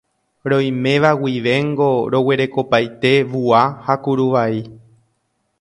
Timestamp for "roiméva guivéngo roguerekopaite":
0.51-3.13